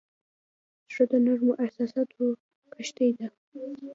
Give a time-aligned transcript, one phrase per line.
[0.91, 2.23] زړه د نرمو احساساتو
[2.73, 3.27] کښتۍ ده.